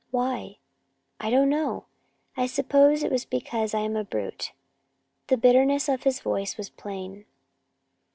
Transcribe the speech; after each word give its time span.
Why?" 0.09 0.57
"I 1.19 1.29
don't 1.29 1.47
know. 1.51 1.85
I 2.35 2.47
suppose 2.47 3.03
it 3.03 3.11
was 3.11 3.23
because 3.23 3.75
I 3.75 3.81
am 3.81 3.95
a 3.95 4.03
brute!" 4.03 4.51
The 5.27 5.37
bitterness 5.37 5.87
of 5.87 6.05
his 6.05 6.21
voice 6.21 6.57
was 6.57 6.71
plain. 6.71 7.25